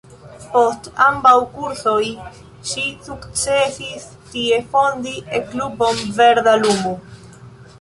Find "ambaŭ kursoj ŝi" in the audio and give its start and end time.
1.07-2.85